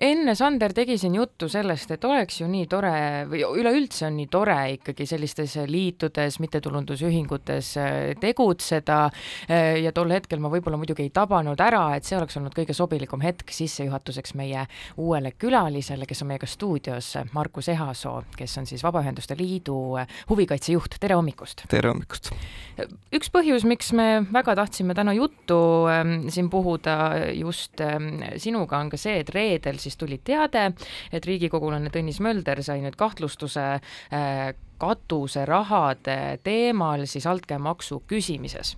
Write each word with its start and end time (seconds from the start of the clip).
enne 0.00 0.34
Sander 0.34 0.72
tegi 0.74 0.96
siin 1.00 1.14
juttu 1.16 1.48
sellest, 1.50 1.90
et 1.94 2.04
oleks 2.04 2.40
ju 2.40 2.48
nii 2.50 2.66
tore 2.70 2.94
või 3.30 3.42
üleüldse 3.60 4.06
on 4.08 4.16
nii 4.18 4.28
tore 4.32 4.56
ikkagi 4.76 5.06
sellistes 5.08 5.56
liitudes, 5.70 6.38
mittetulundusühingutes 6.42 7.70
äh, 7.80 7.94
tegutseda 8.20 8.98
äh, 9.08 9.80
ja 9.82 9.92
tol 9.96 10.12
hetkel 10.12 10.42
ma 10.42 10.50
võib-olla 10.52 10.78
muidugi 10.80 11.06
ei 11.06 11.12
tabanud 11.14 11.60
ära, 11.62 11.84
et 11.96 12.08
see 12.08 12.18
oleks 12.18 12.36
olnud 12.40 12.54
kõige 12.56 12.76
sobilikum 12.76 13.24
hetk 13.24 13.52
sissejuhatuseks 13.54 14.36
meie 14.38 14.66
uuele 15.00 15.34
külalisele, 15.38 16.08
kes 16.08 16.24
on 16.24 16.32
meiega 16.32 16.48
stuudios, 16.50 17.14
Markus 17.32 17.70
Ehasoo, 17.72 18.22
kes 18.36 18.58
on 18.60 18.68
siis 18.68 18.84
Vabaühenduste 18.84 19.36
Liidu 19.38 19.78
huvikaitsejuht, 20.30 20.98
tere 21.00 21.18
hommikust! 21.18 21.66
tere 21.72 21.92
hommikust! 21.92 22.32
üks 23.12 23.32
põhjus, 23.32 23.66
miks 23.68 23.92
me 23.96 24.24
väga 24.32 24.56
tahtsime 24.62 24.96
täna 24.96 25.14
juttu 25.16 25.58
ähm, 25.92 26.28
siin 26.32 26.48
puhuda 26.50 26.96
just 27.36 27.80
ähm, 27.84 28.22
sinuga, 28.40 28.80
on 28.80 28.90
ka 28.92 29.00
see, 29.00 29.20
et 29.22 29.30
reedel 29.34 29.61
reedel 29.62 29.78
siis 29.78 29.96
tuli 29.96 30.20
teade, 30.24 30.72
et 31.12 31.26
riigikogulane 31.26 31.90
Tõnis 31.92 32.20
Mölder 32.20 32.62
sai 32.62 32.82
nüüd 32.82 32.96
kahtlustuse 32.98 33.64
äh, 33.78 34.54
katuserahade 34.82 36.40
teemal 36.42 37.06
siis 37.06 37.26
altkäemaksu 37.26 38.02
küsimises 38.10 38.74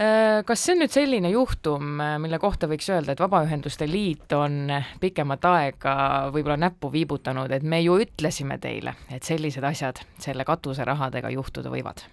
äh, 0.00 0.40
kas 0.46 0.64
see 0.64 0.76
on 0.76 0.82
nüüd 0.84 0.94
selline 0.94 1.32
juhtum, 1.34 2.00
mille 2.22 2.38
kohta 2.40 2.68
võiks 2.70 2.88
öelda, 2.90 3.12
et 3.12 3.20
Vabaühenduste 3.20 3.88
Liit 3.90 4.32
on 4.32 4.72
pikemat 5.00 5.44
aega 5.44 5.96
võib-olla 6.32 6.56
näppu 6.60 6.92
viibutanud, 6.92 7.52
et 7.52 7.62
me 7.62 7.82
ju 7.84 8.00
ütlesime 8.00 8.58
teile, 8.58 8.96
et 9.10 9.26
sellised 9.26 9.64
asjad 9.64 10.00
selle 10.18 10.48
katuserahadega 10.48 11.36
juhtuda 11.36 11.72
võivad? 11.72 12.06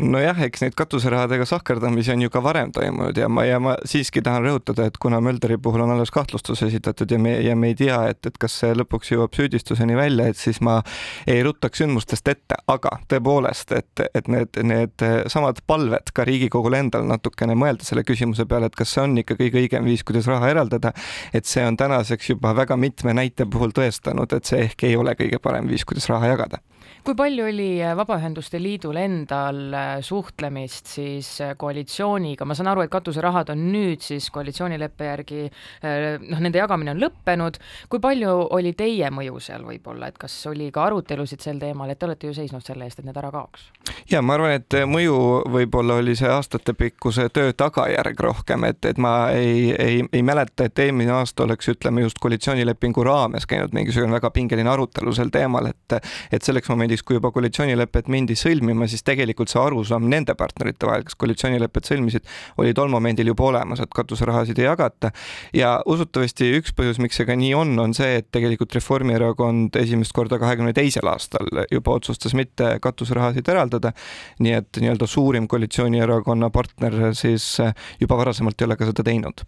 Nojah, 0.00 0.40
eks 0.46 0.62
neid 0.64 0.74
katuserahadega 0.76 1.46
sahkerdamisi 1.48 2.12
on 2.12 2.24
ju 2.26 2.30
ka 2.32 2.42
varem 2.44 2.72
toimunud 2.74 3.16
ja 3.16 3.28
ma, 3.32 3.44
ja 3.48 3.60
ma 3.62 3.76
siiski 3.88 4.22
tahan 4.24 4.44
rõhutada, 4.44 4.86
et 4.88 4.98
kuna 5.00 5.20
Mölderi 5.24 5.56
puhul 5.62 5.84
on 5.86 5.94
alles 5.94 6.12
kahtlustus 6.14 6.62
esitatud 6.66 7.10
ja 7.10 7.18
me, 7.18 7.32
ja 7.44 7.56
me 7.56 7.70
ei 7.72 7.78
tea, 7.78 7.98
et, 8.12 8.20
et 8.28 8.36
kas 8.40 8.58
see 8.60 8.74
lõpuks 8.76 9.12
jõuab 9.14 9.36
süüdistuseni 9.36 9.96
välja, 9.96 10.28
et 10.28 10.40
siis 10.40 10.60
ma 10.64 10.78
ei 11.26 11.42
ruttaks 11.46 11.80
sündmustest 11.82 12.28
ette, 12.32 12.60
aga 12.72 12.98
tõepoolest, 13.08 13.72
et, 13.78 14.04
et 14.14 14.28
need, 14.32 14.60
need 14.66 15.06
samad 15.32 15.62
palved 15.66 16.12
ka 16.14 16.26
Riigikogule 16.28 16.82
endal 16.84 17.08
natukene 17.08 17.56
mõelda 17.58 17.86
selle 17.86 18.04
küsimuse 18.06 18.44
peale, 18.48 18.68
et 18.68 18.76
kas 18.76 18.92
see 18.92 19.04
on 19.06 19.16
ikka 19.22 19.38
kõige 19.40 19.62
õigem 19.64 19.88
viis, 19.88 20.04
kuidas 20.06 20.28
raha 20.30 20.52
eraldada, 20.52 20.92
et 21.32 21.48
see 21.48 21.64
on 21.64 21.76
tänaseks 21.80 22.34
juba 22.34 22.52
väga 22.56 22.76
mitme 22.76 23.16
näite 23.16 23.48
puhul 23.48 23.72
tõestanud, 23.76 24.32
et 24.36 24.44
see 24.44 24.66
ehk 24.68 24.88
ei 24.88 24.96
ole 24.96 25.16
kõige 25.16 25.40
parem 25.42 25.68
viis, 25.70 25.88
kuidas 25.88 26.10
raha 26.12 26.34
jagada. 26.34 26.60
Kui 27.06 27.14
palju 27.14 27.44
oli 27.46 27.68
Vabaühenduste 27.94 28.58
Liidul 28.58 28.96
endal 28.98 29.35
äh, 29.74 30.00
suhtlemist 30.04 30.90
siis 30.90 31.28
äh, 31.44 31.54
koalitsiooniga, 31.58 32.46
ma 32.48 32.56
saan 32.56 32.70
aru, 32.72 32.84
et 32.86 32.92
katuserahad 32.92 33.50
on 33.54 33.66
nüüd 33.72 34.04
siis 34.04 34.28
koalitsioonileppe 34.34 35.06
järgi 35.06 35.42
noh, 35.46 36.40
nende 36.42 36.58
jagamine 36.58 36.92
on 36.94 37.00
lõppenud, 37.00 37.58
kui 37.92 38.00
palju 38.02 38.32
oli 38.56 38.72
teie 38.76 39.08
mõju 39.14 39.40
seal 39.42 39.64
võib-olla, 39.66 40.10
et 40.10 40.18
kas 40.20 40.34
oli 40.50 40.68
ka 40.74 40.86
arutelusid 40.88 41.42
sel 41.44 41.60
teemal, 41.62 41.90
et 41.90 41.98
te 42.00 42.08
olete 42.08 42.30
ju 42.30 42.34
seisnud 42.36 42.64
selle 42.66 42.86
eest, 42.86 43.00
et 43.00 43.08
need 43.08 43.16
ära 43.16 43.30
kaoks? 43.34 43.68
ja 44.10 44.22
ma 44.22 44.36
arvan, 44.36 44.56
et 44.58 44.78
mõju 44.88 45.16
võib-olla 45.52 45.98
oli 46.00 46.16
see 46.18 46.30
aastatepikkuse 46.30 47.28
töö 47.34 47.52
tagajärg 47.56 48.20
rohkem, 48.28 48.66
et, 48.70 48.84
et 48.88 49.00
ma 49.02 49.14
ei, 49.34 49.70
ei, 49.72 50.02
ei 50.12 50.24
mäleta, 50.26 50.68
et 50.68 50.84
eelmine 50.86 51.14
aasta 51.18 51.46
oleks, 51.46 51.70
ütleme 51.72 52.04
just 52.06 52.20
koalitsioonilepingu 52.22 53.04
raames 53.06 53.46
käinud 53.48 53.74
mingisugune 53.76 54.16
väga 54.16 54.30
pingeline 54.34 54.70
arutelu 54.70 55.14
sel 55.16 55.32
teemal, 55.34 55.70
et, 55.72 55.98
et 56.32 56.42
selleks 56.42 56.70
momendiks 56.72 57.04
kui 57.06 57.18
juba 57.18 57.32
koalitsioonilepet 57.34 58.10
mindi 58.12 58.36
sõlmima, 58.38 58.88
siis 58.90 59.04
tegelikult 59.06 59.25
see 59.46 59.60
arusaam 59.60 60.08
nende 60.10 60.34
partnerite 60.38 60.86
vahel, 60.86 61.04
kes 61.06 61.16
koalitsioonilepet 61.20 61.90
sõlmisid, 61.90 62.26
oli 62.58 62.74
tol 62.74 62.90
momendil 62.92 63.32
juba 63.32 63.48
olemas, 63.50 63.80
et 63.80 63.92
katuserahasid 63.94 64.58
ei 64.58 64.68
jagata. 64.68 65.10
ja 65.54 65.80
usutavasti 65.86 66.52
üks 66.58 66.74
põhjus, 66.76 67.00
miks 67.02 67.16
see 67.16 67.26
ka 67.26 67.36
nii 67.36 67.54
on, 67.54 67.78
on 67.78 67.94
see, 67.94 68.20
et 68.20 68.30
tegelikult 68.32 68.74
Reformierakond 68.74 69.76
esimest 69.76 70.12
korda 70.12 70.38
kahekümne 70.38 70.72
teisel 70.76 71.06
aastal 71.08 71.66
juba 71.72 71.96
otsustas 71.96 72.34
mitte 72.34 72.78
katuserahasid 72.82 73.48
eraldada. 73.48 73.92
nii 74.38 74.52
et 74.52 74.82
nii-öelda 74.82 75.06
suurim 75.06 75.48
koalitsioonierakonna 75.48 76.50
partner 76.50 77.14
siis 77.14 77.56
juba 78.00 78.16
varasemalt 78.16 78.60
ei 78.60 78.66
ole 78.66 78.76
ka 78.76 78.90
seda 78.90 79.04
teinud. 79.06 79.44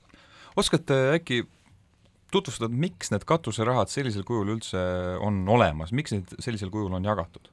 oskate 0.57 0.95
äkki 1.15 1.45
tutvustada, 2.33 2.69
miks 2.69 3.13
need 3.13 3.25
katuserahad 3.29 3.91
sellisel 3.93 4.25
kujul 4.29 4.57
üldse 4.57 4.81
on 5.25 5.41
olemas, 5.49 5.95
miks 5.97 6.13
need 6.15 6.35
sellisel 6.43 6.73
kujul 6.73 6.93
on 6.99 7.09
jagatud? 7.09 7.49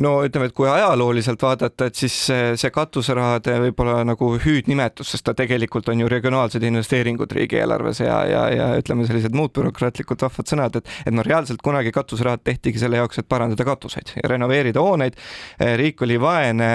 No 0.00 0.12
ütleme, 0.24 0.48
et 0.48 0.54
kui 0.56 0.68
ajalooliselt 0.70 1.42
vaadata, 1.44 1.86
et 1.90 1.98
siis 1.98 2.14
see, 2.28 2.52
see 2.60 2.70
katuserahade 2.72 3.58
võib-olla 3.66 3.98
nagu 4.08 4.30
hüüdnimetus, 4.40 5.10
sest 5.12 5.26
ta 5.26 5.34
tegelikult 5.36 5.90
on 5.92 6.00
ju 6.00 6.08
regionaalsed 6.08 6.64
investeeringud 6.64 7.32
riigieelarves 7.36 8.00
ja, 8.00 8.22
ja, 8.28 8.42
ja 8.52 8.68
ütleme, 8.80 9.04
sellised 9.08 9.36
muud 9.36 9.52
bürokraatlikud 9.56 10.24
vahvad 10.24 10.48
sõnad, 10.48 10.78
et, 10.80 10.88
et 11.04 11.12
noh, 11.12 11.26
reaalselt 11.26 11.60
kunagi 11.64 11.92
katuserahad 11.92 12.40
tehtigi 12.44 12.80
selle 12.80 13.02
jaoks, 13.02 13.20
et 13.20 13.28
parandada 13.28 13.66
katuseid 13.68 14.14
ja 14.16 14.30
renoveerida 14.32 14.80
hooneid. 14.80 15.18
riik 15.76 16.02
oli 16.06 16.16
vaene, 16.20 16.70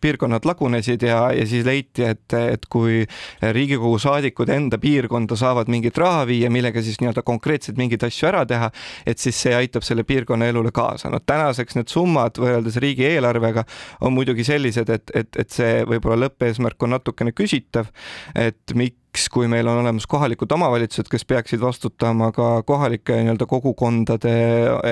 piirkonnad 0.00 0.46
lagunesid 0.48 1.06
ja, 1.06 1.22
ja 1.36 1.46
siis 1.46 1.64
leiti, 1.66 2.04
et, 2.08 2.34
et 2.34 2.66
kui 2.70 3.04
Riigikogu 3.40 3.98
saadikud 4.02 4.50
enda 4.50 4.78
piirkonda 4.82 5.38
saavad 5.38 5.70
mingit 5.70 5.98
raha 5.98 6.26
viia, 6.26 6.50
millega 6.50 6.82
siis 6.82 6.98
nii-öelda 7.00 7.22
konkreetselt 7.26 7.78
mingeid 7.78 8.02
asju 8.10 8.28
ära 8.32 8.42
teha, 8.48 8.70
et 9.06 9.22
siis 9.22 9.38
see 9.46 9.54
aitab 9.54 9.86
selle 9.86 10.02
piirkonna 10.08 10.50
elule 10.50 10.74
kaasa. 10.74 11.10
no 11.10 11.22
tänaseks 11.22 11.78
need 11.78 11.88
summad 11.92 12.39
võrreldes 12.42 12.80
riigieelarvega 12.82 13.64
on 14.06 14.16
muidugi 14.16 14.44
sellised, 14.46 14.90
et, 14.90 15.14
et, 15.14 15.30
et 15.44 15.50
see 15.50 15.84
võib-olla 15.88 16.26
lõppeesmärk 16.26 16.86
on 16.86 16.96
natukene 16.96 17.34
küsitav, 17.36 17.90
et 18.38 18.74
miks 18.74 19.28
kui 19.32 19.48
meil 19.50 19.66
on 19.66 19.80
olemas 19.80 20.06
kohalikud 20.06 20.52
omavalitsused, 20.52 21.08
kes 21.10 21.24
peaksid 21.24 21.60
vastutama 21.60 22.30
ka 22.32 22.62
kohalike 22.66 23.16
nii-öelda 23.18 23.46
kogukondade 23.50 24.32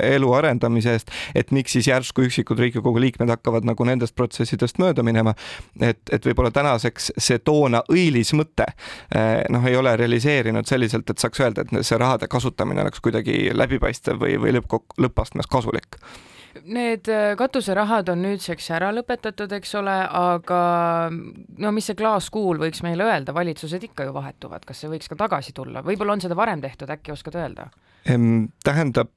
elu 0.03 0.31
arendamise 0.33 0.93
eest, 0.97 1.13
et 1.35 1.51
miks 1.55 1.77
siis 1.77 1.87
järsku 1.87 2.25
üksikud 2.27 2.59
Riigikogu 2.59 2.99
liikmed 2.99 3.31
hakkavad 3.31 3.67
nagu 3.67 3.87
nendest 3.87 4.15
protsessidest 4.15 4.79
mööda 4.83 5.03
minema. 5.03 5.33
et, 5.81 6.01
et 6.11 6.25
võib-olla 6.25 6.51
tänaseks 6.51 7.11
see 7.17 7.39
toona 7.39 7.81
õilis 7.91 8.33
mõte 8.35 8.67
eh, 8.67 9.45
noh, 9.49 9.65
ei 9.65 9.75
ole 9.75 9.95
realiseerinud 9.97 10.67
selliselt, 10.67 11.09
et 11.09 11.19
saaks 11.19 11.39
öelda, 11.39 11.63
et 11.63 11.85
see 11.85 11.97
rahade 11.97 12.27
kasutamine 12.27 12.83
oleks 12.83 12.99
kuidagi 12.99 13.53
läbipaistev 13.53 14.19
või, 14.19 14.35
või 14.41 14.57
lõppkok-, 14.59 14.99
lõppastmes 14.99 15.47
kasulik 15.47 16.01
Need 16.65 17.09
äh, 17.13 17.35
katuserahad 17.37 18.09
on 18.09 18.23
nüüdseks 18.25 18.71
ära 18.73 18.89
lõpetatud, 18.95 19.51
eks 19.59 19.75
ole, 19.77 19.93
aga 19.93 20.61
no 21.11 21.73
mis 21.75 21.89
see 21.89 21.97
klaaskuul 21.99 22.61
võiks 22.61 22.81
meile 22.85 23.05
öelda, 23.05 23.35
valitsused 23.37 23.85
ikka 23.89 24.07
ju 24.07 24.15
vahetuvad, 24.15 24.65
kas 24.65 24.81
see 24.81 24.89
võiks 24.91 25.11
ka 25.11 25.17
tagasi 25.19 25.53
tulla, 25.55 25.83
võib-olla 25.85 26.17
on 26.17 26.25
seda 26.25 26.37
varem 26.39 26.63
tehtud, 26.63 26.89
äkki 26.89 27.13
oskad 27.13 27.37
öelda? 27.37 27.69
Tähendab, 28.63 29.09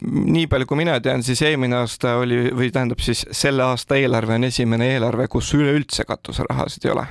nii 0.00 0.46
palju 0.48 0.66
kui 0.68 0.78
mina 0.80 0.94
tean, 1.04 1.22
siis 1.24 1.42
eelmine 1.44 1.76
aasta 1.80 2.14
oli 2.22 2.38
või 2.56 2.70
tähendab 2.72 3.02
siis 3.04 3.22
selle 3.36 3.64
aasta 3.66 3.98
eelarve 4.00 4.38
on 4.38 4.46
esimene 4.48 4.88
eelarve, 4.94 5.26
kus 5.28 5.50
üleüldse 5.56 6.06
katuserahasid 6.08 6.86
ei 6.86 6.92
ole. 6.94 7.04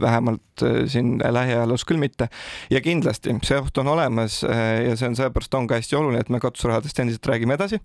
vähemalt 0.00 0.62
äh, 0.62 0.80
siin 0.90 1.18
lähiajaloos 1.18 1.84
küll 1.84 2.00
mitte 2.00 2.28
ja 2.70 2.80
kindlasti 2.80 3.34
see 3.46 3.58
oht 3.60 3.78
on 3.78 3.88
olemas 3.92 4.40
äh, 4.44 4.88
ja 4.88 4.96
see 4.96 5.08
on 5.08 5.16
sellepärast 5.18 5.54
on 5.54 5.68
ka 5.70 5.78
hästi 5.78 5.96
oluline, 5.96 6.20
et 6.24 6.32
me 6.32 6.40
katuserahadest 6.42 6.98
endiselt 7.04 7.26
räägime 7.30 7.54
edasi. 7.58 7.78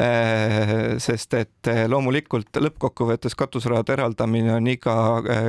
Äh, 0.00 0.96
sest 1.02 1.34
et 1.38 1.70
loomulikult 1.88 2.58
lõppkokkuvõttes 2.58 3.36
katuserahade 3.38 3.94
eraldamine 3.98 4.54
on 4.56 4.66
iga 4.70 4.96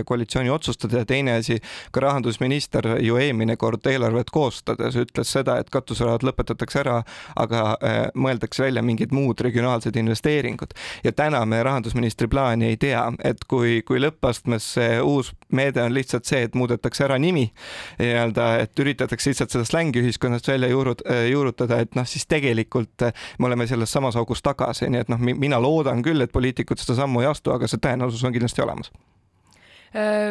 koalitsiooni 0.05 0.51
otsustada 0.53 1.01
ja 1.01 1.09
teine 1.09 1.39
asi, 1.39 1.57
ka 1.91 2.05
rahandusminister 2.05 2.95
ju 3.01 3.17
eelmine 3.21 3.57
kord 3.57 3.85
eelarvet 3.89 4.29
koostades 4.33 4.97
ütles 4.99 5.31
seda, 5.31 5.44
seda, 5.45 5.59
et 5.61 5.71
katuserahad 5.73 6.25
lõpetatakse 6.25 6.81
ära, 6.81 6.99
aga 7.39 7.63
äh, 7.75 7.99
mõeldakse 8.17 8.65
välja 8.65 8.83
mingid 8.85 9.13
muud 9.15 9.41
regionaalsed 9.41 9.95
investeeringud. 9.95 10.73
ja 11.03 11.11
täna 11.11 11.45
me 11.45 11.61
rahandusministri 11.63 12.27
plaani 12.27 12.73
ei 12.73 12.77
tea, 12.77 13.11
et 13.23 13.45
kui, 13.47 13.81
kui 13.85 13.99
lõppastmes 14.01 14.73
see 14.75 14.99
uus 15.01 15.33
meede 15.49 15.83
on 15.83 15.93
lihtsalt 15.93 16.25
see, 16.25 16.43
et 16.43 16.55
muudetakse 16.55 17.05
ära 17.05 17.17
nimi 17.17 17.51
nii-öelda, 17.99 18.47
et 18.65 18.79
üritatakse 18.79 19.29
lihtsalt 19.29 19.51
seda 19.51 19.65
slängi 19.65 20.01
ühiskonnast 20.01 20.47
välja 20.47 20.69
juurut-, 20.71 21.05
äh, 21.09 21.27
juurutada, 21.31 21.79
et 21.79 21.95
noh, 21.95 22.07
siis 22.07 22.25
tegelikult 22.27 23.07
äh, 23.07 23.13
me 23.39 23.49
oleme 23.49 23.67
selles 23.67 23.91
samas 23.91 24.15
augus 24.15 24.41
tagasi, 24.41 24.89
nii 24.89 25.05
et 25.05 25.11
noh, 25.13 25.21
mina 25.21 25.59
loodan 25.61 26.03
küll, 26.05 26.21
et 26.21 26.33
poliitikud 26.33 26.81
seda 26.81 27.01
sammu 27.01 27.23
ei 27.23 27.29
astu, 27.31 27.53
aga 27.53 27.69
see 27.69 27.81
tõenäosus 27.81 28.25
on 28.25 28.35
kindlasti 28.35 28.65
olemas 28.65 28.91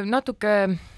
natuke 0.04 0.54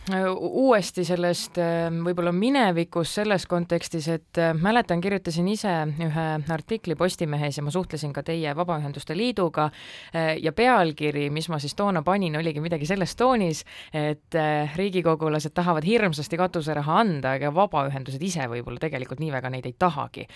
Äh, 0.07 0.23
uuesti 0.39 1.03
sellest 1.03 1.57
äh, 1.59 1.89
võib-olla 1.91 2.31
minevikust 2.31 3.17
selles 3.19 3.43
kontekstis, 3.51 4.07
et 4.07 4.39
äh, 4.39 4.53
mäletan, 4.55 5.01
kirjutasin 5.03 5.49
ise 5.51 5.73
ühe 5.99 6.27
artikli 6.55 6.95
Postimehes 6.95 7.59
ja 7.59 7.65
ma 7.67 7.73
suhtlesin 7.75 8.13
ka 8.15 8.23
teie 8.23 8.53
Vabaühenduste 8.55 9.17
Liiduga 9.19 9.67
ja 10.15 10.53
pealkiri, 10.55 11.25
mis 11.35 11.49
ma 11.51 11.59
siis 11.59 11.75
toona 11.75 12.05
panin, 12.07 12.37
oligi 12.39 12.63
midagi 12.63 12.87
selles 12.87 13.17
toonis, 13.19 13.65
et 13.91 14.37
riigikogulased 14.79 15.55
tahavad 15.57 15.85
hirmsasti 15.85 16.39
katuseraha 16.39 17.01
anda, 17.03 17.35
aga 17.37 17.51
vabaühendused 17.55 18.23
ise 18.23 18.47
võib-olla 18.51 18.79
tegelikult 18.83 19.21
nii 19.21 19.33
väga 19.35 19.51
neid 19.53 19.67
ei 19.67 19.75
tahagi. 19.79 20.27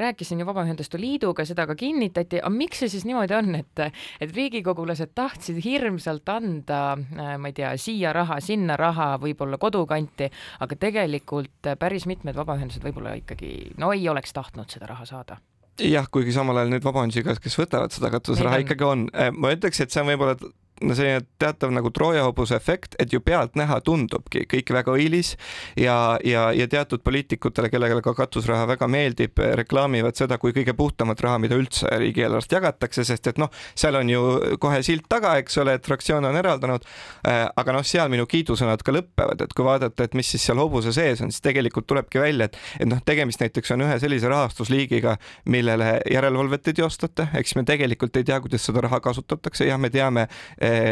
rääkisin 0.00 0.40
ju 0.40 0.48
Vabaühenduste 0.48 1.00
Liiduga, 1.00 1.44
seda 1.44 1.66
ka 1.68 1.76
kinnitati, 1.78 2.40
aga 2.40 2.54
miks 2.54 2.82
see 2.82 2.94
siis 2.96 3.04
niimoodi 3.04 3.36
on, 3.36 3.54
et, 3.60 3.84
et 4.20 4.34
riigikogulased 4.34 5.12
tahtsid 5.14 5.60
hirmsalt 5.64 6.28
anda, 6.32 6.82
ma 7.14 7.52
ei 7.52 7.53
ei 7.54 7.62
tea, 7.62 7.72
siia 7.80 8.12
raha, 8.16 8.40
sinna 8.42 8.76
raha, 8.80 9.14
võib-olla 9.22 9.58
kodukanti, 9.62 10.30
aga 10.66 10.78
tegelikult 10.80 11.72
päris 11.78 12.08
mitmed 12.10 12.36
vabaühendused 12.36 12.82
võib-olla 12.84 13.14
ikkagi 13.22 13.74
no 13.78 13.92
ei 13.94 14.08
oleks 14.10 14.34
tahtnud 14.34 14.70
seda 14.74 14.90
raha 14.90 15.06
saada 15.08 15.38
jah, 15.80 16.06
kuigi 16.10 16.34
samal 16.34 16.58
ajal 16.60 16.74
neid 16.74 16.84
vabaühendusi, 16.86 17.24
kes 17.42 17.58
võtavad 17.58 17.94
seda 17.94 18.10
katuseraha 18.14 18.60
ikkagi 18.62 18.86
on. 18.86 19.08
ma 19.38 19.54
ütleks, 19.54 19.80
et 19.82 19.94
see 19.94 20.02
on 20.02 20.12
võib-olla 20.12 20.36
no 20.82 20.94
selline 20.96 21.22
teatav 21.38 21.70
nagu 21.74 21.90
Trooja 21.94 22.24
hobuse 22.26 22.56
efekt, 22.56 22.96
et 22.98 23.12
ju 23.12 23.20
pealtnäha 23.24 23.78
tundubki 23.86 24.44
kõik 24.50 24.72
väga 24.74 24.94
õilis 24.96 25.34
ja, 25.78 26.16
ja, 26.26 26.48
ja 26.56 26.66
teatud 26.70 27.04
poliitikutele, 27.06 27.70
kellele 27.70 28.02
ka 28.02 28.14
katusraha 28.16 28.66
väga 28.72 28.88
meeldib, 28.90 29.38
reklaamivad 29.60 30.18
seda 30.18 30.38
kui 30.42 30.54
kõige 30.56 30.74
puhtamat 30.76 31.20
raha, 31.22 31.38
mida 31.42 31.58
üldse 31.58 31.88
riigieelarvest 32.02 32.56
jagatakse, 32.56 33.04
sest 33.06 33.30
et 33.30 33.38
noh, 33.38 33.52
seal 33.78 34.00
on 34.00 34.10
ju 34.10 34.24
kohe 34.62 34.82
silt 34.86 35.06
taga, 35.10 35.36
eks 35.42 35.60
ole, 35.62 35.76
et 35.78 35.86
fraktsioon 35.86 36.26
on 36.26 36.38
eraldanud. 36.40 36.86
Äh, 37.28 37.44
aga 37.54 37.76
noh, 37.76 37.86
seal 37.86 38.10
minu 38.12 38.26
kiidusõnad 38.30 38.82
ka 38.84 38.94
lõpevad, 38.94 39.46
et 39.46 39.54
kui 39.54 39.66
vaadata, 39.66 40.08
et 40.08 40.18
mis 40.18 40.28
siis 40.34 40.42
seal 40.48 40.58
hobuse 40.58 40.92
sees 40.96 41.22
on, 41.22 41.30
siis 41.32 41.44
tegelikult 41.44 41.86
tulebki 41.90 42.22
välja, 42.22 42.50
et, 42.50 42.58
et 42.80 42.90
noh, 42.90 42.98
tegemist 43.06 43.42
näiteks 43.44 43.74
on 43.76 43.86
ühe 43.86 43.98
sellise 44.02 44.30
rahastusliigiga, 44.32 45.16
millele 45.54 45.96
järelevalvet 46.10 46.72
ei 46.72 46.78
teostata, 46.82 47.28
eks 47.38 47.54
me 47.58 47.64
tegelikult 47.68 48.16
ei 48.18 48.26
tea, 48.26 48.40
kuidas 48.42 48.66
seda 48.66 48.84
raha 48.84 49.00
kasutatakse, 49.04 49.68
jah, 49.68 49.80
me 49.80 49.92
teame 49.94 50.26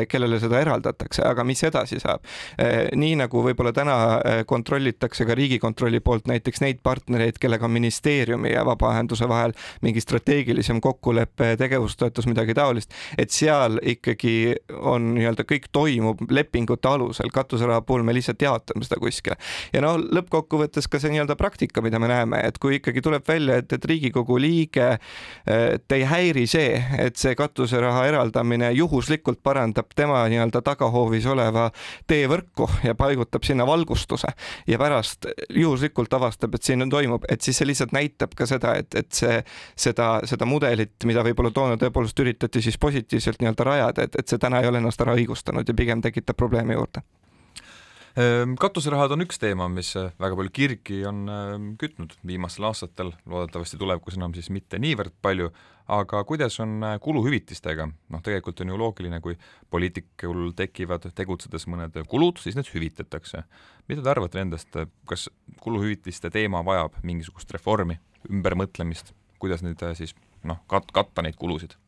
kellele 0.09 0.39
seda 0.43 0.61
eraldatakse, 0.63 1.23
aga 1.27 1.45
mis 1.47 1.63
edasi 1.67 2.01
saab. 2.03 2.25
Eh, 2.59 2.91
nii 2.99 3.17
nagu 3.23 3.43
võib-olla 3.45 3.73
täna 3.75 3.97
eh, 4.19 4.43
kontrollitakse 4.49 5.27
ka 5.29 5.37
Riigikontrolli 5.39 6.03
poolt 6.05 6.29
näiteks 6.31 6.63
neid 6.65 6.83
partnereid, 6.85 7.39
kellega 7.43 7.67
on 7.67 7.75
ministeeriumi 7.75 8.53
ja 8.53 8.65
vabaühenduse 8.67 9.29
vahel 9.31 9.55
mingi 9.83 10.03
strateegilisem 10.03 10.81
kokkulepe, 10.83 11.55
tegevustoetus, 11.61 12.29
midagi 12.31 12.57
taolist, 12.59 12.95
et 13.19 13.33
seal 13.35 13.79
ikkagi 13.95 14.55
on 14.79 15.13
nii-öelda 15.17 15.47
kõik 15.49 15.69
toimub 15.73 16.25
lepingute 16.31 16.89
alusel, 16.89 17.33
katuseraha 17.35 17.83
puhul 17.87 18.07
me 18.07 18.15
lihtsalt 18.17 18.43
jaotame 18.43 18.87
seda 18.87 19.01
kuskile. 19.03 19.39
ja 19.73 19.83
no 19.85 19.95
lõppkokkuvõttes 19.99 20.89
ka 20.91 21.01
see 21.03 21.15
nii-öelda 21.15 21.37
praktika, 21.41 21.83
mida 21.85 22.01
me 22.03 22.11
näeme, 22.11 22.43
et 22.47 22.59
kui 22.63 22.79
ikkagi 22.81 23.03
tuleb 23.05 23.27
välja, 23.29 23.61
et, 23.63 23.73
et 23.73 23.85
Riigikogu 23.93 24.39
liige, 24.41 24.89
et 25.47 25.97
ei 25.97 26.05
häiri 26.09 26.47
see, 26.51 26.77
et 26.99 27.17
see 27.21 27.35
katuseraha 27.39 28.07
eraldamine 28.11 28.73
juhuslikult 28.77 29.43
parandab 29.43 29.62
parandab 29.63 29.93
tema 29.95 30.23
nii-öelda 30.31 30.63
tagahoovis 30.65 31.27
oleva 31.31 31.69
teevõrku 32.11 32.69
ja 32.87 32.95
paigutab 32.99 33.45
sinna 33.47 33.67
valgustuse. 33.67 34.29
Ja 34.67 34.79
pärast 34.79 35.29
juhuslikult 35.51 36.13
avastab, 36.13 36.55
et 36.55 36.63
siin 36.63 36.89
toimub, 36.91 37.25
et 37.29 37.41
siis 37.41 37.59
see 37.59 37.69
lihtsalt 37.69 37.95
näitab 37.95 38.35
ka 38.37 38.47
seda, 38.47 38.75
et, 38.81 38.95
et 38.95 39.11
see, 39.13 39.41
seda, 39.77 40.21
seda 40.29 40.49
mudelit, 40.49 40.97
mida 41.07 41.23
võib-olla 41.23 41.53
toona 41.55 41.79
tõepoolest 41.81 42.19
üritati 42.25 42.63
siis 42.63 42.79
positiivselt 42.79 43.43
nii-öelda 43.43 43.69
rajada, 43.69 44.09
et, 44.09 44.19
et 44.19 44.29
see 44.29 44.43
täna 44.43 44.63
ei 44.63 44.71
ole 44.71 44.83
ennast 44.83 45.01
ära 45.01 45.15
õigustanud 45.19 45.69
ja 45.69 45.75
pigem 45.75 46.03
tekitab 46.03 46.37
probleeme 46.37 46.79
juurde 46.79 47.05
katuserahad 48.61 49.15
on 49.15 49.25
üks 49.25 49.39
teema, 49.41 49.69
mis 49.73 49.95
äh, 49.97 50.11
väga 50.21 50.37
palju 50.37 50.53
kirgi 50.53 50.99
on 51.09 51.23
ehm, 51.33 51.69
kütnud 51.81 52.13
viimastel 52.29 52.67
aastatel, 52.69 53.15
loodetavasti 53.25 53.79
tulevikus 53.81 54.19
enam 54.19 54.35
siis 54.37 54.51
mitte 54.53 54.77
niivõrd 54.83 55.15
palju, 55.25 55.49
aga 55.93 56.21
kuidas 56.29 56.59
on 56.61 56.75
äh, 56.85 56.99
kuluhüvitistega, 57.01 57.87
noh 58.13 58.25
tegelikult 58.25 58.61
on 58.61 58.75
ju 58.75 58.81
loogiline, 58.83 59.21
kui 59.25 59.39
poliitikul 59.73 60.53
tekivad 60.59 61.09
tegutsedes 61.17 61.65
mõned 61.73 61.97
kulud, 62.09 62.43
siis 62.43 62.59
need 62.59 62.69
hüvitatakse. 62.75 63.45
mida 63.89 64.03
te 64.03 64.13
arvate 64.13 64.45
endast, 64.45 64.77
kas 65.09 65.31
kuluhüvitiste 65.65 66.31
teema 66.31 66.61
vajab 66.65 67.01
mingisugust 67.03 67.51
reformi, 67.57 67.97
ümbermõtlemist, 68.29 69.15
kuidas 69.41 69.65
nüüd 69.65 69.81
äh, 69.83 69.97
siis 69.97 70.13
noh, 70.45 70.61
kat-, 70.69 70.93
katta 70.93 71.25
neid 71.25 71.41
kulusid? 71.41 71.79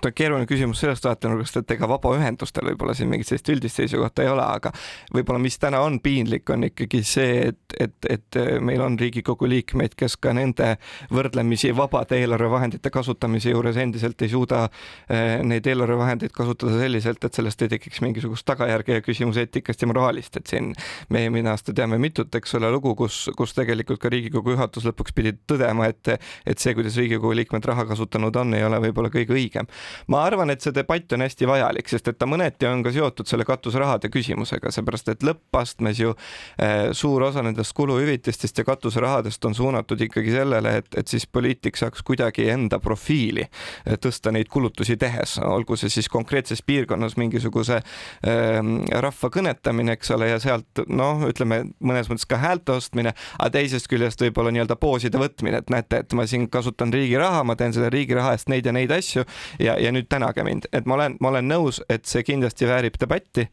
Ta 0.00 0.08
on 0.08 0.14
keeruline 0.16 0.46
küsimus 0.48 0.80
sellest 0.82 1.04
vaatenurgast, 1.04 1.58
et 1.60 1.74
ega 1.74 1.88
vabaühendustel 1.90 2.66
võib-olla 2.70 2.94
siin 2.96 3.10
mingit 3.10 3.28
sellist 3.28 3.48
üldist 3.52 3.80
seisukohta 3.80 4.24
ei 4.24 4.30
ole, 4.32 4.44
aga 4.44 4.72
võib-olla, 5.14 5.40
mis 5.42 5.58
täna 5.60 5.82
on 5.84 5.98
piinlik, 6.02 6.48
on 6.50 6.66
ikkagi 6.68 7.02
see, 7.06 7.48
et, 7.50 7.76
et, 7.80 8.08
et 8.10 8.38
meil 8.64 8.80
on 8.84 8.96
Riigikogu 8.98 9.48
liikmeid, 9.50 9.96
kes 9.98 10.16
ka 10.22 10.32
nende 10.36 10.76
võrdlemisi 11.12 11.72
vabade 11.76 12.20
eelarvevahendite 12.22 12.92
kasutamise 12.94 13.52
juures 13.52 13.76
endiselt 13.82 14.22
ei 14.22 14.32
suuda 14.32 14.64
eh, 14.66 15.42
neid 15.44 15.66
eelarvevahendeid 15.68 16.32
kasutada 16.36 16.78
selliselt, 16.80 17.24
et 17.24 17.40
sellest 17.40 17.66
ei 17.66 17.72
tekiks 17.76 18.02
mingisugust 18.04 18.46
tagajärge 18.48 19.00
ja 19.00 19.04
küsimus 19.04 19.40
eetikast 19.42 19.82
ja 19.82 19.90
moraalist, 19.90 20.40
et 20.40 20.52
siin 20.52 20.72
me 21.12 21.24
eelmine 21.26 21.52
aasta 21.52 21.74
teame 21.76 21.98
mitut, 22.02 22.32
eks 22.38 22.56
ole, 22.58 22.70
lugu, 22.72 22.94
kus, 22.98 23.24
kus 23.36 23.56
tegelikult 23.58 24.00
ka 24.02 24.12
Riigikogu 24.12 24.56
juhatus 24.56 24.86
lõpuks 24.88 25.14
pidi 25.16 25.34
tõdema, 25.48 25.90
et, 25.92 26.14
et 26.46 26.62
see, 26.62 26.74
kuidas 26.78 26.96
Riigikogu 27.00 27.34
liikmed 27.36 27.64
raha 27.72 27.86
kasutanud 27.90 28.36
on, 28.40 28.54
ei 28.56 28.64
ole 28.64 28.80
võib-olla 28.86 29.12
kõige 29.12 29.36
õigem 29.36 29.68
ma 30.12 30.22
arvan, 30.26 30.50
et 30.52 30.64
see 30.64 30.74
debatt 30.74 31.12
on 31.12 31.24
hästi 31.24 31.48
vajalik, 31.48 31.88
sest 31.90 32.08
et 32.12 32.18
ta 32.18 32.28
mõneti 32.30 32.68
on 32.68 32.84
ka 32.84 32.92
seotud 32.94 33.28
selle 33.28 33.46
katusrahade 33.48 34.10
küsimusega, 34.12 34.72
seepärast 34.74 35.12
et 35.12 35.26
lõppastmes 35.26 36.02
ju 36.02 36.14
eh, 36.58 36.90
suur 36.96 37.28
osa 37.28 37.44
nendest 37.44 37.74
kuluhüvitistest 37.78 38.58
ja 38.58 38.66
katuserahadest 38.68 39.44
on 39.48 39.56
suunatud 39.56 40.00
ikkagi 40.08 40.34
sellele, 40.34 40.76
et, 40.82 40.90
et 40.96 41.08
siis 41.08 41.26
poliitik 41.26 41.78
saaks 41.80 42.02
kuidagi 42.06 42.48
enda 42.52 42.80
profiili 42.82 43.46
eh, 43.46 43.98
tõsta 44.00 44.32
neid 44.34 44.50
kulutusi 44.52 44.96
tehes, 45.00 45.38
olgu 45.42 45.76
see 45.80 45.92
siis 45.92 46.08
konkreetses 46.12 46.62
piirkonnas 46.66 47.16
mingisuguse 47.20 47.78
äh, 47.80 48.58
rahva 49.02 49.30
kõnetamine, 49.32 49.96
eks 49.96 50.12
ole, 50.16 50.28
ja 50.32 50.38
sealt 50.42 50.82
noh, 50.88 51.24
ütleme 51.28 51.62
mõnes 51.82 52.10
mõttes 52.10 52.28
ka 52.28 52.38
häälte 52.40 52.76
ostmine, 52.76 53.14
aga 53.38 53.50
teisest 53.58 53.88
küljest 53.90 54.22
võib-olla 54.22 54.52
nii-öelda 54.54 54.76
pooside 54.80 55.20
võtmine, 55.20 55.62
et 55.62 55.72
näete, 55.72 56.02
et 56.04 56.16
ma 56.16 56.26
siin 56.28 56.48
kasutan 56.52 56.92
riigi 56.94 57.18
raha, 57.20 57.42
ma 57.46 57.56
teen 57.58 57.74
selle 57.74 57.90
riigi 57.92 58.16
raha 58.18 58.34
eest 58.36 58.50
neid 58.52 58.66
ja 58.68 58.74
neid 58.74 58.92
asju 58.94 59.24
ja 59.62 59.71
ja, 59.72 59.78
ja 59.80 59.92
nüüd 59.94 60.08
tänage 60.10 60.44
mind, 60.46 60.68
et 60.72 60.86
ma 60.86 60.96
olen, 60.98 61.16
ma 61.20 61.32
olen 61.32 61.48
nõus, 61.48 61.80
et 61.92 62.04
see 62.08 62.24
kindlasti 62.26 62.68
väärib 62.68 62.98
debatti, 63.00 63.46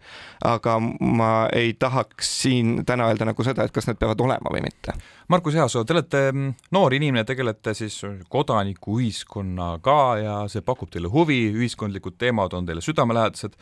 aga 0.46 0.78
ma 1.00 1.32
ei 1.56 1.74
tahaks 1.80 2.34
siin 2.44 2.84
täna 2.88 3.10
öelda 3.10 3.30
nagu 3.30 3.46
seda, 3.46 3.66
et 3.66 3.76
kas 3.76 3.90
need 3.90 4.00
peavad 4.02 4.22
olema 4.26 4.54
või 4.54 4.64
mitte. 4.66 4.96
Markus 5.30 5.56
Easoo, 5.56 5.86
te 5.86 5.96
olete 5.96 6.24
mm, 6.32 6.54
noor 6.76 6.96
inimene, 6.98 7.26
tegelete 7.28 7.74
siis 7.78 8.02
kodanikuühiskonnaga 8.30 10.02
ja 10.24 10.36
see 10.52 10.66
pakub 10.66 10.92
teile 10.94 11.12
huvi, 11.14 11.42
ühiskondlikud 11.54 12.20
teemad 12.20 12.54
on 12.58 12.70
teile 12.70 12.84
südamelähedased. 12.86 13.58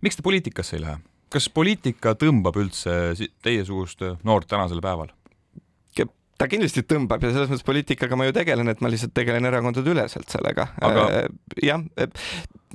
miks 0.00 0.16
te 0.16 0.22
poliitikasse 0.22 0.76
ei 0.76 0.82
lähe? 0.82 0.98
kas 1.28 1.48
poliitika 1.52 2.14
tõmbab 2.16 2.56
üldse 2.56 2.92
teiesugust 3.44 4.00
noort 4.24 4.48
tänasel 4.48 4.80
päeval? 4.80 5.12
Ta 6.38 6.46
kindlasti 6.50 6.84
tõmbab 6.86 7.24
ja 7.24 7.32
selles 7.34 7.50
mõttes 7.50 7.66
poliitikaga 7.66 8.18
ma 8.18 8.28
ju 8.28 8.34
tegelen, 8.36 8.70
et 8.70 8.82
ma 8.84 8.90
lihtsalt 8.92 9.14
tegelen 9.16 9.48
erakondade 9.50 9.90
üleselt 9.90 10.30
sellega. 10.30 10.70
Aga.... 10.78 11.06
Äh, 11.18 11.28
jah, 11.66 11.82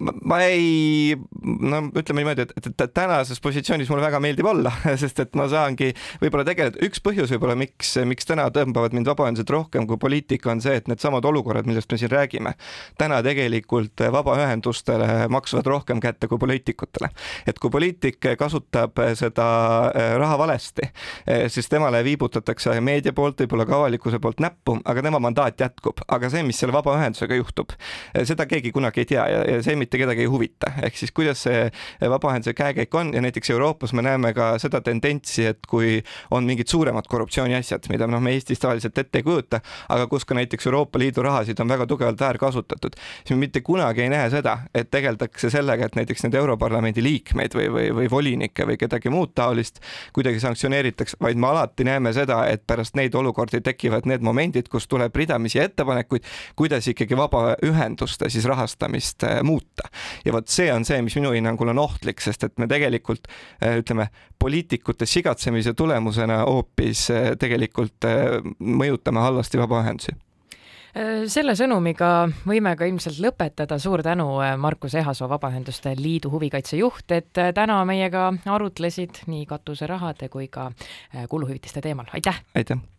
ma 0.02 0.40
ei, 0.46 1.14
no 1.44 1.84
ütleme 1.94 2.24
niimoodi, 2.24 2.48
et, 2.48 2.70
et 2.72 2.94
tänases 2.94 3.42
positsioonis 3.44 3.90
mulle 3.92 4.06
väga 4.06 4.20
meeldib 4.24 4.48
olla, 4.50 4.72
sest 5.02 5.20
et 5.22 5.36
ma 5.38 5.46
saangi 5.52 5.92
võib-olla 6.22 6.46
tegeleda, 6.48 6.80
üks 6.86 7.02
põhjus 7.04 7.34
võib-olla, 7.36 7.56
miks, 7.60 7.94
miks 8.10 8.28
täna 8.30 8.48
tõmbavad 8.54 8.96
mind 8.96 9.10
vabaühendused 9.12 9.54
rohkem 9.54 9.88
kui 9.90 10.00
poliitika, 10.02 10.52
on 10.54 10.64
see, 10.64 10.76
et 10.80 10.90
needsamad 10.90 11.26
olukorrad, 11.30 11.68
millest 11.70 11.92
me 11.92 12.00
siin 12.02 12.12
räägime, 12.14 12.56
täna 12.98 13.22
tegelikult 13.26 14.06
vabaühendustele 14.14 15.28
maksavad 15.34 15.70
rohkem 15.70 16.02
kätte 16.04 16.30
kui 16.32 16.42
poliitikutele. 16.42 17.10
et 17.48 17.60
kui 17.60 17.70
poliitik 17.74 18.20
kasutab 18.40 19.00
seda 19.20 19.48
eh, 19.94 20.16
raha 20.20 20.38
valesti, 20.40 20.90
eh, 21.28 21.46
siis 21.54 21.70
temale 21.70 22.04
viibutatakse 22.04 22.76
meedia 22.82 23.14
poolt, 23.14 23.40
võib-olla 23.44 23.68
ka 23.70 23.78
avalikkuse 23.78 24.20
poolt 24.24 24.42
näppu, 24.44 24.78
aga 24.86 25.06
tema 25.06 25.22
mandaat 25.24 25.60
jätkub, 25.62 26.02
aga 26.08 26.30
see, 26.34 26.44
mis 26.48 26.60
selle 26.60 26.76
vabaühendusega 26.76 27.38
juhtub, 27.38 27.76
eh, 28.14 28.26
seda 28.28 28.48
keegi 28.50 28.74
kunagi 28.74 29.04
ei 29.04 29.10
tea 29.14 29.28
ja, 29.30 29.44
ja 29.56 29.62
see, 29.66 29.78
mitte 29.84 30.00
kedagi 30.00 30.24
ei 30.26 30.32
huvita, 30.32 30.72
ehk 30.84 30.98
siis 30.98 31.12
kuidas 31.16 31.44
see 31.46 31.68
vabaühenduse 32.02 32.54
käekäik 32.58 32.96
on 32.96 33.14
ja 33.14 33.22
näiteks 33.22 33.50
Euroopas 33.54 33.94
me 33.94 34.02
näeme 34.06 34.34
ka 34.34 34.54
seda 34.62 34.82
tendentsi, 34.82 35.46
et 35.52 35.68
kui 35.70 36.00
on 36.32 36.48
mingid 36.48 36.72
suuremad 36.72 37.08
korruptsiooniasjad, 37.10 37.90
mida 37.92 38.08
noh, 38.08 38.22
me 38.24 38.34
Eestis 38.34 38.62
tavaliselt 38.64 38.98
ette 38.98 39.20
ei 39.20 39.26
kujuta, 39.26 39.60
aga 39.94 40.08
kus 40.12 40.26
ka 40.26 40.38
näiteks 40.38 40.68
Euroopa 40.70 41.02
Liidu 41.02 41.24
rahasid 41.26 41.60
on 41.60 41.72
väga 41.72 41.88
tugevalt 41.90 42.20
väärkasutatud, 42.20 42.96
siis 43.24 43.36
me 43.36 43.44
mitte 43.46 43.62
kunagi 43.66 44.06
ei 44.06 44.12
näe 44.14 44.30
seda, 44.34 44.58
et 44.76 44.92
tegeldakse 44.94 45.52
sellega, 45.54 45.90
et 45.90 45.98
näiteks 46.00 46.26
need 46.26 46.38
Europarlamendi 46.40 47.04
liikmeid 47.04 47.58
või, 47.58 47.68
või, 47.74 47.90
või 48.00 48.10
volinikke 48.12 48.68
või 48.70 48.80
kedagi 48.80 49.12
muud 49.14 49.34
taolist 49.36 49.82
kuidagi 50.16 50.40
sanktsioneeritakse, 50.44 51.20
vaid 51.22 51.40
me 51.40 51.50
alati 51.52 51.88
näeme 51.88 52.14
seda, 52.16 52.44
et 52.50 52.66
pärast 52.68 52.98
neid 53.00 53.16
olukordi 53.20 53.62
tekivad 53.64 54.08
need 54.10 54.24
momendid, 54.26 54.70
kus 54.72 54.88
tuleb 54.88 55.16
ridamisi 55.16 55.62
ettepanekuid, 55.64 56.26
kuidas 56.60 56.88
ikkagi 56.92 57.18
vabaühenduste 57.20 58.30
siis 58.34 58.48
rahastamist 58.50 59.28
muuta 59.44 59.73
muuta. 59.74 59.90
ja 60.26 60.34
vot 60.34 60.48
see 60.48 60.74
on 60.74 60.86
see, 60.86 61.02
mis 61.02 61.16
minu 61.16 61.32
hinnangul 61.34 61.70
on 61.70 61.80
ohtlik, 61.80 62.22
sest 62.22 62.44
et 62.44 62.58
me 62.58 62.68
tegelikult 62.68 63.28
äh, 63.64 63.80
ütleme, 63.82 64.10
poliitikute 64.40 65.06
sigatsemise 65.06 65.74
tulemusena 65.74 66.44
hoopis 66.46 67.10
äh, 67.12 67.32
tegelikult 67.40 68.06
äh, 68.06 68.42
mõjutame 68.60 69.20
halvasti 69.20 69.58
vabaühendusi 69.58 70.16
selle 71.26 71.56
sõnumiga 71.58 72.28
võime 72.46 72.76
ka 72.78 72.86
ilmselt 72.86 73.18
lõpetada, 73.18 73.80
suur 73.82 74.04
tänu, 74.06 74.28
Markus 74.62 74.94
Ehasoo, 74.94 75.26
Vabaühenduste 75.32 75.96
Liidu 75.98 76.30
huvikaitsejuht, 76.30 77.10
et 77.18 77.42
täna 77.58 77.80
meiega 77.90 78.30
arutlesid 78.46 79.24
nii 79.26 79.48
katuserahade 79.50 80.30
kui 80.30 80.52
ka 80.54 80.70
kuluhüvitiste 81.34 81.82
teemal, 81.82 82.14
aitäh! 82.14 82.44
aitäh! 82.54 82.93